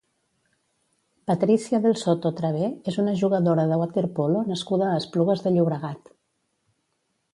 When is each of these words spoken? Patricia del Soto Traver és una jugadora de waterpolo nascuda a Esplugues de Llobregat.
Patricia 1.31 1.79
del 1.83 1.99
Soto 2.03 2.31
Traver 2.39 2.69
és 2.93 2.97
una 3.03 3.13
jugadora 3.21 3.67
de 3.73 3.77
waterpolo 3.83 4.41
nascuda 4.53 4.89
a 4.89 4.97
Esplugues 5.03 5.45
de 5.45 5.55
Llobregat. 5.59 6.15